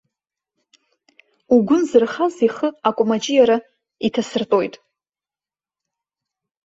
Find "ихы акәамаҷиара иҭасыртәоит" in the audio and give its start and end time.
2.47-4.75